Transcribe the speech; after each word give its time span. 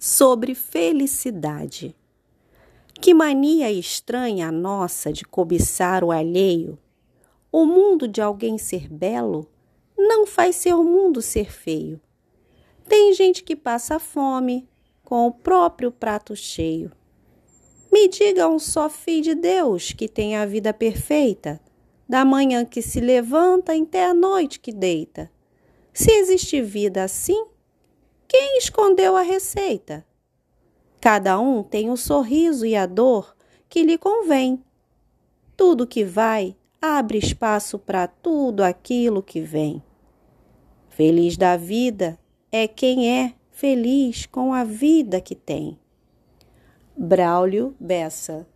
sobre 0.00 0.54
felicidade. 0.54 1.94
Que 2.94 3.12
mania 3.12 3.70
estranha 3.70 4.48
a 4.48 4.52
nossa 4.52 5.12
de 5.12 5.26
cobiçar 5.26 6.02
o 6.02 6.10
alheio. 6.10 6.78
O 7.52 7.66
mundo 7.66 8.08
de 8.08 8.22
alguém 8.22 8.56
ser 8.56 8.88
belo 8.88 9.46
não 9.98 10.26
faz 10.26 10.56
seu 10.56 10.82
mundo 10.82 11.20
ser 11.20 11.52
feio. 11.52 12.00
Tem 12.88 13.12
gente 13.12 13.44
que 13.44 13.54
passa 13.54 13.98
fome 13.98 14.66
com 15.04 15.26
o 15.26 15.32
próprio 15.32 15.92
prato 15.92 16.34
cheio. 16.34 16.90
Me 17.92 18.08
diga 18.08 18.48
um 18.48 18.58
só 18.58 18.88
filho 18.88 19.22
de 19.22 19.34
Deus 19.34 19.92
que 19.92 20.08
tem 20.08 20.34
a 20.34 20.46
vida 20.46 20.72
perfeita, 20.72 21.60
da 22.08 22.24
manhã 22.24 22.64
que 22.64 22.80
se 22.80 23.00
levanta 23.00 23.74
até 23.74 24.06
a 24.06 24.14
noite 24.14 24.60
que 24.60 24.72
deita. 24.72 25.30
Se 25.92 26.10
existe 26.10 26.62
vida 26.62 27.04
assim, 27.04 27.44
quem 28.30 28.58
escondeu 28.58 29.16
a 29.16 29.22
receita? 29.22 30.06
Cada 31.00 31.40
um 31.40 31.64
tem 31.64 31.90
o 31.90 31.96
sorriso 31.96 32.64
e 32.64 32.76
a 32.76 32.86
dor 32.86 33.34
que 33.68 33.82
lhe 33.82 33.98
convém. 33.98 34.62
Tudo 35.56 35.84
que 35.84 36.04
vai 36.04 36.54
abre 36.80 37.18
espaço 37.18 37.76
para 37.76 38.06
tudo 38.06 38.62
aquilo 38.62 39.20
que 39.20 39.40
vem. 39.40 39.82
Feliz 40.88 41.36
da 41.36 41.56
vida 41.56 42.16
é 42.52 42.68
quem 42.68 43.10
é 43.10 43.34
feliz 43.50 44.26
com 44.26 44.54
a 44.54 44.62
vida 44.62 45.20
que 45.20 45.34
tem. 45.34 45.76
Braulio 46.96 47.74
Bessa 47.80 48.46